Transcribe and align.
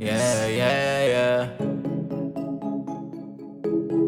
Yeah, 0.00 0.46
yeah, 0.46 1.04
yeah. 1.12 1.48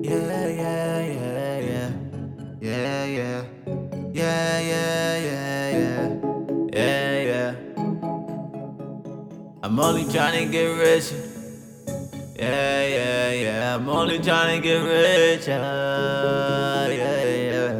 Yeah, 0.03 0.47
yeah, 0.49 1.01
yeah, 1.13 1.59
yeah. 1.61 1.91
Yeah, 2.61 3.05
yeah. 3.05 3.45
Yeah, 4.15 4.61
yeah, 4.61 5.17
yeah, 5.29 5.77
yeah. 5.77 6.09
Yeah, 6.73 7.13
yeah. 7.21 7.55
I'm 9.63 9.79
only 9.79 10.05
trying 10.11 10.47
to 10.47 10.51
get 10.51 10.69
richer. 10.79 11.21
Yeah, 12.37 12.87
yeah, 12.87 13.31
yeah. 13.33 13.75
I'm 13.77 13.89
only 13.91 14.19
trying 14.21 14.63
to 14.63 14.67
get 14.67 14.81
richer. 14.81 15.61
Yeah, 16.97 17.25
yeah. 17.51 17.77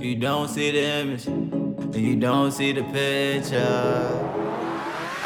You 0.00 0.16
don't 0.16 0.48
see 0.48 0.70
the 0.72 0.82
image, 0.82 1.26
and 1.78 1.94
you 1.96 2.16
don't 2.16 2.52
see 2.52 2.72
the 2.72 2.82
picture. 2.84 4.45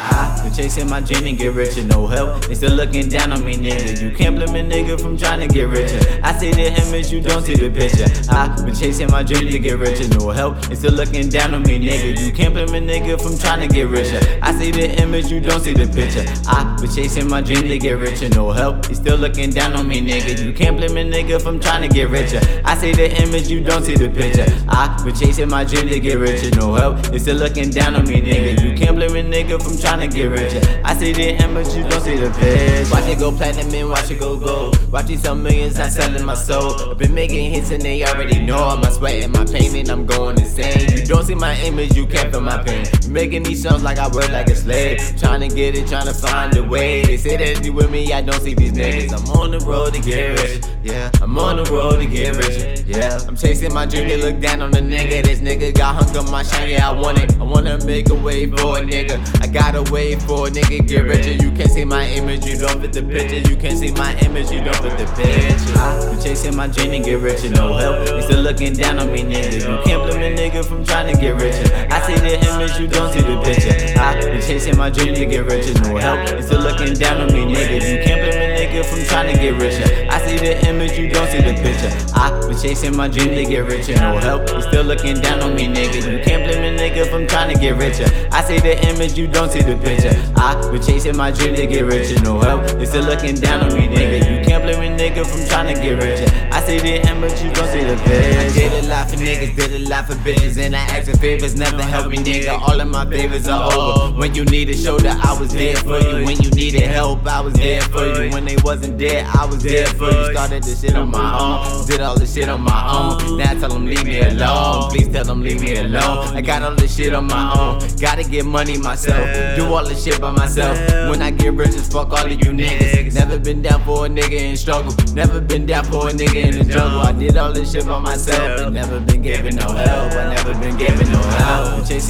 I 0.03 0.41
been 0.43 0.53
chasing 0.53 0.89
my 0.89 1.01
dream 1.01 1.27
and 1.27 1.37
get 1.37 1.53
richer, 1.53 1.85
no 1.85 2.07
help. 2.07 2.47
They 2.47 2.55
still 2.55 2.73
looking 2.73 3.09
down 3.09 3.33
on 3.33 3.45
me, 3.45 3.57
nigga. 3.57 4.01
You 4.01 4.11
can't 4.17 4.37
blame 4.37 4.55
a 4.57 4.63
nigga 4.69 5.01
from 5.01 5.19
trying 5.19 5.47
to 5.47 5.49
get 5.53 5.69
richer. 5.69 6.01
I 6.23 6.33
see 6.39 6.51
the 6.51 6.73
image, 6.87 7.13
you 7.13 7.21
don't 7.21 7.43
see 7.45 7.55
the 7.55 7.69
picture. 7.71 8.07
I 8.31 8.49
been 8.63 8.75
chasing 8.75 9.11
my 9.11 9.23
dream 9.23 9.51
to 9.51 9.59
get 9.59 9.79
richer, 9.79 10.09
no 10.17 10.31
help. 10.31 10.57
They 10.63 10.77
still 10.77 10.93
looking 10.93 11.29
down 11.29 11.55
on 11.55 11.63
me, 11.65 11.79
nigga. 11.79 12.19
You 12.25 12.33
can't 12.33 12.55
blame 12.55 12.69
a 12.69 12.81
nigga 12.81 13.21
from 13.21 13.37
trying 13.39 13.69
to 13.69 13.75
get 13.75 13.89
richer. 13.89 14.21
I 14.41 14.53
see 14.55 14.71
the 14.71 15.01
image, 15.03 15.31
you 15.31 15.41
don't 15.41 15.61
see 15.61 15.75
the 15.75 15.87
picture. 15.87 16.25
I 16.49 16.65
been 16.81 16.91
chasing 16.91 17.29
my 17.29 17.43
dream 17.43 17.69
to 17.69 17.79
get 17.79 17.99
richer, 17.99 18.29
no 18.31 18.51
help. 18.51 18.87
They 18.87 18.95
still 18.95 19.19
looking 19.19 19.51
down 19.51 19.75
on 19.75 19.87
me, 19.87 20.01
nigga. 20.01 20.43
You 20.43 20.53
can't 20.55 20.77
blame 20.77 20.97
a 20.97 21.05
nigga 21.05 21.43
from 21.43 21.61
trying 21.61 21.87
to 21.87 21.95
get 21.95 22.09
richer. 22.09 22.41
I 22.65 22.77
see 22.77 22.93
the 22.93 23.11
image, 23.23 23.49
you 23.49 23.61
don't 23.63 23.85
see 23.85 23.97
the 23.97 24.09
picture. 24.09 24.47
I 24.69 25.03
been 25.05 25.15
chasing 25.15 25.49
my 25.49 25.65
dream 25.65 25.89
to 25.89 26.01
get 26.01 26.19
richer, 26.19 26.51
no 26.57 26.75
help. 26.75 27.03
They 27.03 27.19
still 27.19 27.37
looking 27.37 27.71
down 27.71 27.95
on 27.95 28.09
me, 28.09 28.23
nigga. 28.23 28.63
You 28.63 28.75
can't 28.75 28.97
blame 28.97 29.17
a 29.17 29.23
nigga 29.23 29.63
from 29.63 29.77
trying 29.77 29.90
to 29.99 30.07
get 30.09 30.27
richer. 30.27 30.83
I 30.85 30.95
see 30.95 31.13
the 31.13 31.43
image, 31.43 31.75
you 31.75 31.83
don't 31.89 32.01
see 32.01 32.17
the 32.17 32.31
picture. 32.31 32.95
Watch 32.95 33.09
it 33.09 33.19
go 33.19 33.33
platinum 33.33 33.75
and 33.75 33.91
watch 33.91 34.11
it 34.11 34.21
go 34.21 34.39
gold. 34.39 34.93
Watch 34.93 35.07
these 35.07 35.23
some 35.23 35.43
millions, 35.43 35.79
I'm 35.79 35.91
selling 35.91 36.25
my 36.25 36.35
soul. 36.35 36.91
I've 36.91 36.99
been 36.99 37.15
making 37.15 37.51
hits 37.51 37.71
and 37.71 37.83
they 37.83 38.05
already 38.05 38.41
know 38.41 38.59
I'm 38.59 38.81
my 38.81 38.91
sweat 38.91 39.25
and 39.25 39.33
my 39.33 39.45
pain 39.45 39.75
and 39.77 39.89
I'm 39.89 40.07
going 40.07 40.39
insane. 40.39 40.91
You 40.91 41.05
don't 41.05 41.25
see 41.25 41.35
my 41.35 41.55
image, 41.63 41.97
you 41.97 42.07
can't 42.07 42.31
feel 42.31 42.41
my 42.41 42.63
pain. 42.63 42.87
Making 43.09 43.43
these 43.43 43.63
songs 43.63 43.83
like 43.83 43.99
I 43.99 44.09
work 44.09 44.31
like 44.31 44.49
a 44.49 44.57
slave. 44.57 45.01
Trying 45.19 45.49
to 45.49 45.55
get 45.55 45.75
it, 45.75 45.89
trying 45.89 46.07
to 46.07 46.15
find 46.15 46.57
a 46.57 46.63
way. 46.63 47.03
They 47.05 47.17
say 47.17 47.37
that 47.37 47.65
you 47.65 47.73
with 47.73 47.91
me, 47.91 48.13
I 48.13 48.23
don't 48.23 48.41
see 48.41 48.55
these 48.55 48.73
niggas. 48.73 49.13
I'm 49.13 49.29
on 49.39 49.51
the 49.51 49.59
road 49.61 49.95
to 49.95 50.01
get 50.01 50.39
rich. 50.41 50.65
Yeah, 50.83 51.11
I'm 51.21 51.39
on 51.39 51.57
the 51.57 51.71
road 51.71 52.01
to 52.01 52.07
get 52.07 52.37
rich. 52.37 52.80
Yeah, 52.91 53.21
I'm 53.29 53.37
chasing 53.37 53.73
my 53.73 53.87
dream. 53.87 54.09
They 54.09 54.17
look 54.17 54.41
down 54.41 54.63
on 54.63 54.73
the 54.73 54.81
nigga. 54.81 55.23
This 55.23 55.39
nigga 55.39 55.73
got 55.73 55.95
hung 55.95 56.17
on 56.17 56.29
my 56.29 56.43
shine. 56.43 56.69
Yeah, 56.69 56.91
I 56.91 56.93
want 56.93 57.19
it. 57.19 57.39
I 57.39 57.45
wanna 57.45 57.79
make 57.85 58.11
a 58.11 58.15
way 58.17 58.47
for 58.47 58.79
a 58.79 58.81
nigga. 58.81 59.17
I 59.41 59.47
gotta 59.47 59.89
wait 59.93 60.21
for 60.23 60.49
a 60.49 60.51
nigga 60.51 60.89
get 60.89 61.05
richer. 61.05 61.35
You 61.35 61.53
can't 61.53 61.71
see 61.71 61.85
my 61.85 62.05
image, 62.09 62.45
you 62.47 62.59
don't 62.59 62.81
fit 62.81 62.93
the 62.93 63.03
picture. 63.05 63.49
You 63.49 63.57
can't 63.57 63.79
see 63.79 63.93
my 63.93 64.17
image, 64.27 64.51
you 64.51 64.61
don't 64.65 64.75
fit 64.83 64.99
the 64.99 65.07
picture. 65.15 65.79
I'm 65.79 66.21
chasing 66.21 66.57
my 66.57 66.67
dream 66.67 66.93
and 66.93 67.05
get 67.05 67.21
richer. 67.21 67.51
No 67.51 67.75
help. 67.75 68.09
They 68.09 68.23
still 68.23 68.43
looking 68.43 68.73
down 68.75 68.99
on 68.99 69.13
me, 69.13 69.23
nigga. 69.23 69.55
You 69.55 69.85
can't 69.85 70.03
blame 70.11 70.33
a 70.33 70.37
nigga 70.37 70.65
from 70.65 70.85
trying 70.85 71.15
to 71.15 71.21
get 71.21 71.37
richer. 71.37 71.71
I 71.93 72.01
see 72.03 72.19
the 72.19 72.43
image, 72.43 72.77
you 72.81 72.89
don't 72.89 73.13
see 73.13 73.21
the 73.21 73.41
picture. 73.45 74.01
I 74.01 74.19
been 74.21 74.43
chasing 74.43 74.77
my 74.77 74.91
dream 74.91 75.15
to 75.15 75.27
get 75.27 75.47
richer. 75.47 75.75
No 75.83 75.95
help. 75.97 76.29
They 76.29 76.43
still 76.43 76.61
looking 76.61 76.95
down 76.95 77.21
on 77.21 77.33
me, 77.33 77.55
nigga. 77.55 77.75
You 77.87 78.03
can't 78.03 78.21
blame 78.21 78.43
a 78.43 78.47
nigga 78.51 78.60
from 78.79 79.03
trying 79.05 79.35
to 79.35 79.41
get 79.41 79.61
richer. 79.61 79.83
I 80.09 80.25
see 80.25 80.39
the 80.39 80.55
image, 80.69 80.97
you 80.97 81.09
don't 81.09 81.29
see 81.29 81.43
the 81.43 81.55
picture. 81.59 81.91
I 82.15 82.31
been 82.47 82.57
chasing 82.57 82.97
my 82.97 83.09
dream 83.09 83.35
to 83.35 83.45
get 83.45 83.67
richer. 83.67 83.95
No 83.97 84.19
help. 84.19 84.49
You 84.49 84.63
still 84.63 84.85
looking 84.85 85.21
down 85.21 85.41
on 85.43 85.55
me, 85.55 85.67
nigga. 85.67 85.99
You 86.07 86.23
can't 86.23 86.45
blame 86.47 86.63
a 86.63 86.79
nigga 86.79 87.11
from 87.11 87.27
trying 87.27 87.53
to 87.53 87.61
get 87.61 87.77
richer. 87.77 88.07
I 88.31 88.43
see 88.43 88.59
the 88.59 88.79
image, 88.89 89.19
you 89.19 89.27
don't 89.27 89.51
see 89.51 89.63
the 89.63 89.77
picture. 89.77 90.15
I 90.37 90.55
been 90.71 90.81
chasing 90.81 91.17
my 91.17 91.33
dream 91.33 91.57
to 91.57 91.67
get 91.67 91.83
richer. 91.85 92.21
No 92.23 92.39
help. 92.41 92.79
You 92.79 92.87
still 92.87 93.05
looking 93.05 93.35
down 93.35 93.65
on 93.65 93.75
me, 93.75 93.89
nigga. 93.89 94.19
You 94.19 94.45
can't 94.45 94.63
blame 94.63 94.81
a 94.81 94.97
nigga 94.97 95.27
from 95.27 95.47
trying 95.49 95.75
to 95.75 95.81
get 95.81 96.03
richer. 96.03 96.31
I 96.53 96.63
see 96.63 96.79
the 96.79 97.03
image, 97.11 97.43
you 97.43 97.53
don't 97.53 97.69
see 97.69 97.83
the 97.83 97.97
picture. 98.05 98.39
I 98.39 98.49
did 98.55 98.85
a 98.85 98.89
lot 98.89 99.11
for 99.11 99.17
niggas, 99.17 99.57
did 99.57 99.73
a 99.83 99.89
lot 99.89 100.07
for 100.07 100.15
bitches, 100.15 100.59
and 100.59 100.77
I 100.77 100.81
asked 100.81 101.11
for 101.11 101.17
favors, 101.19 101.57
never 101.57 101.83
helped 101.83 102.11
me, 102.11 102.19
nigga. 102.19 102.59
All 102.59 102.81
of 102.81 102.89
my 102.89 103.05
favors 103.11 103.49
are 103.49 103.73
over. 103.73 104.17
When 104.17 104.35
you 104.35 104.45
need 104.45 104.71
a 104.71 104.75
shoulder, 104.75 105.13
I 105.23 105.39
was 105.39 105.53
there 105.53 105.77
for 105.77 105.99
you. 105.99 106.25
When 106.25 106.41
you 106.41 106.51
needed 106.51 106.83
help, 106.83 107.27
I 107.27 107.41
was 107.41 107.55
there 107.55 107.81
for 107.83 108.05
you. 108.07 108.31
When 108.31 108.45
they 108.45 108.57
wasn't 108.63 108.99
there, 108.99 109.25
I 109.27 109.47
was 109.47 109.63
dead 109.63 109.89
for 109.97 110.11
you. 110.11 110.33
Started 110.33 110.63
the 110.63 110.75
shit 110.75 110.95
on 110.95 111.11
my 111.11 111.39
own, 111.39 111.87
did 111.87 112.01
all 112.01 112.17
the 112.19 112.27
shit 112.27 112.49
on 112.49 112.63
my 112.63 112.81
own. 112.93 113.39
Now 113.39 113.55
tell 113.59 113.71
them 113.71 113.87
leave 113.87 114.05
me 114.05 114.21
alone. 114.21 114.91
Please 114.91 115.09
tell 115.09 115.25
them 115.25 115.43
leave 115.43 115.61
me 115.61 115.77
alone. 115.77 116.37
I 116.37 116.41
got 116.41 116.63
all 116.63 116.75
this 116.75 116.97
shit 116.97 117.15
on 117.15 117.27
my 117.27 117.53
own. 117.55 117.81
Gotta 118.01 118.25
get 118.25 118.45
money 118.45 118.79
myself. 118.79 119.57
Do 119.57 119.73
all 119.73 119.85
the 119.85 119.95
shit 119.95 120.21
by 120.21 120.31
myself. 120.31 120.79
When 121.11 121.23
I 121.23 121.31
get 121.31 121.55
rich 121.55 121.75
as 121.75 121.89
fuck 121.89 122.11
all 122.11 122.27
of 122.27 122.31
you 122.31 122.53
niggas. 122.53 123.15
Never 123.15 123.39
been 123.39 123.63
down 123.63 123.83
for 123.85 124.07
a 124.07 124.09
nigga 124.09 124.41
in 124.41 124.57
struggle. 124.57 124.95
Never 125.15 125.41
been 125.41 125.67
down 125.67 125.85
for 125.85 126.09
a 126.09 126.13
nigga 126.13 126.37
in 126.37 126.59
the 126.59 126.65
jungle. 126.65 127.01
I 127.01 127.13
did 127.13 127.37
all 127.37 127.53
this 127.53 127.73
shit 127.73 127.87
by 127.87 127.99
myself. 127.99 128.61
And 128.61 128.75
never 128.75 129.01
been 129.01 129.23
giving 129.23 129.57
no 129.57 129.69
help. 129.69 130.13
I 130.13 130.35
never 130.35 130.55
been 130.55 130.77
giving 130.77 131.11
no 131.11 131.19
help. 131.19 131.30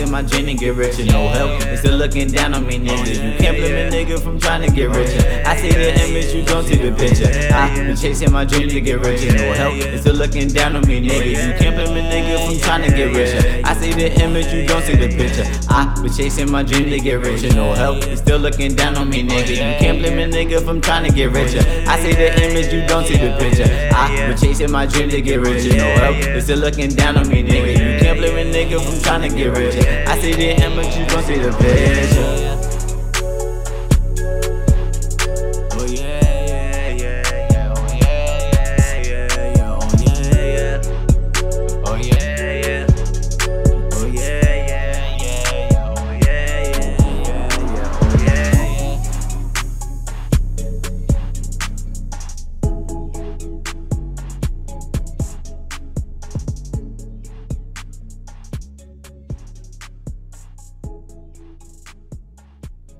Chasing 0.00 0.12
my 0.12 0.22
dream 0.22 0.48
and 0.48 0.58
get 0.58 0.76
richer. 0.76 1.04
No 1.04 1.28
help. 1.28 1.60
They 1.60 1.76
still 1.76 1.96
looking 1.98 2.28
down 2.28 2.54
on 2.54 2.66
me, 2.66 2.78
nigga. 2.78 3.12
You 3.12 3.36
can't 3.36 3.58
blame 3.58 3.74
a 3.76 3.90
nigga 3.92 4.18
from 4.18 4.40
trying 4.40 4.66
to 4.66 4.74
get 4.74 4.88
richer. 4.88 5.42
I 5.44 5.54
see 5.56 5.68
the 5.68 5.92
image, 5.92 6.32
you 6.32 6.42
don't 6.42 6.64
see 6.64 6.76
the 6.76 6.90
picture. 6.90 7.28
I 7.52 7.68
been 7.74 7.94
chasing 7.94 8.32
my 8.32 8.46
dream 8.46 8.70
to 8.70 8.80
get 8.80 8.98
richer. 9.00 9.30
No 9.36 9.52
help. 9.52 9.74
They 9.74 9.98
still 9.98 10.14
looking 10.14 10.48
down 10.48 10.76
on 10.76 10.88
me, 10.88 11.06
nigga. 11.06 11.28
You 11.28 11.52
can't 11.58 11.76
blame 11.76 11.98
a 11.98 12.08
nigga 12.08 12.46
from 12.46 12.58
trying 12.60 12.88
to 12.88 12.96
get 12.96 13.14
richer. 13.14 13.60
I 13.62 13.74
see 13.74 13.92
the 13.92 14.10
image, 14.22 14.46
you 14.54 14.66
don't 14.66 14.82
see 14.82 14.96
the 14.96 15.08
picture. 15.08 15.44
I 15.68 15.92
been 16.00 16.10
chasing 16.10 16.50
my 16.50 16.62
dream 16.62 16.88
to 16.88 16.98
get 16.98 17.16
richer. 17.16 17.54
No 17.54 17.74
help. 17.74 18.02
They 18.02 18.16
still 18.16 18.38
looking 18.38 18.74
down 18.74 18.96
on 18.96 19.10
me, 19.10 19.22
nigga. 19.22 19.50
You 19.50 19.78
can't 19.84 19.98
blame 19.98 20.18
a 20.18 20.32
nigga 20.34 20.64
from 20.64 20.80
trying 20.80 21.10
to 21.10 21.14
get 21.14 21.30
richer. 21.30 21.60
I 21.86 22.00
see 22.00 22.14
the 22.14 22.32
image, 22.48 22.72
you 22.72 22.86
don't 22.86 23.04
see 23.04 23.18
the 23.18 23.36
picture. 23.38 23.68
I 23.94 24.16
been 24.16 24.38
chasing 24.38 24.72
my 24.72 24.86
dream 24.86 25.10
to 25.10 25.20
get 25.20 25.40
richer. 25.40 25.76
No 25.76 25.84
help. 26.00 26.16
They 26.16 26.40
still 26.40 26.58
looking 26.58 26.88
down 26.88 27.18
on 27.18 27.28
me, 27.28 27.44
nigga. 27.44 27.79
A 28.10 28.12
nigga 28.12 28.84
from 28.84 29.00
trying 29.02 29.30
to 29.30 29.36
get 29.36 29.56
rich. 29.56 29.76
I 30.08 30.18
see 30.18 30.32
the 30.32 30.50
image, 30.64 30.96
you 30.96 31.06
don't 31.06 31.22
see 31.22 31.38
the 31.38 31.52
picture. 31.52 32.59